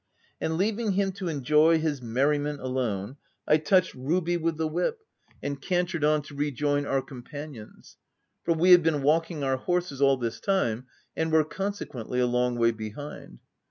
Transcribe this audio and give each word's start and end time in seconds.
And 0.41 0.57
leaving 0.57 0.93
him 0.93 1.11
to 1.11 1.27
enjoy 1.27 1.77
his 1.77 2.01
merriment 2.01 2.59
alone, 2.59 3.17
I 3.47 3.57
touched 3.57 3.93
Ruby 3.93 4.35
with 4.35 4.57
the 4.57 4.67
whip, 4.67 5.01
and 5.43 5.61
can 5.61 5.85
d 5.85 5.91
3 5.91 5.99
58 5.99 5.99
THE 5.99 5.99
TENANT 5.99 6.01
tered 6.01 6.15
on 6.15 6.21
to 6.23 6.35
rejoin 6.41 6.85
our 6.87 7.01
companions; 7.03 7.97
for 8.43 8.53
we 8.55 8.71
had 8.71 8.81
been 8.81 9.03
walking 9.03 9.43
our 9.43 9.57
horses 9.57 10.01
all 10.01 10.17
this 10.17 10.39
time, 10.39 10.87
and 11.15 11.31
were 11.31 11.43
consequently 11.45 12.19
a 12.19 12.25
long 12.25 12.55
way 12.57 12.71
behind. 12.71 13.41